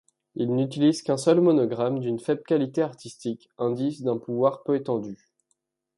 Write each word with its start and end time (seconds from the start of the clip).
Il 0.33 0.55
n'utilise 0.55 1.03
qu’un 1.03 1.15
seul 1.17 1.41
monogramme 1.41 1.99
d’une 1.99 2.17
faible 2.19 2.41
qualité 2.41 2.81
artistique, 2.81 3.51
indice 3.59 4.01
d’un 4.01 4.17
pouvoir 4.17 4.63
peu 4.63 4.75
étendu. 4.75 5.29